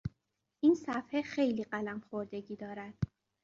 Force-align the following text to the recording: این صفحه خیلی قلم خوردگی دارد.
این 0.59 0.75
صفحه 0.75 1.21
خیلی 1.21 1.63
قلم 1.63 1.99
خوردگی 2.09 2.55
دارد. 2.55 2.93